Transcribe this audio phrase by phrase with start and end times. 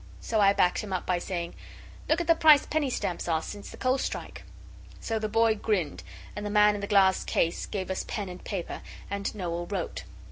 [0.19, 1.53] So I backed him up by saying
[2.09, 4.41] 'Look at the price penny stamps are since the coal strike!'
[4.99, 6.01] So the boy grinned,
[6.35, 10.05] and the man in the glass case gave us pen and paper, and Noel wrote.